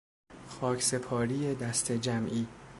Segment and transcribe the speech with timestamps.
[0.47, 2.45] خاک سپاری دسته جمعی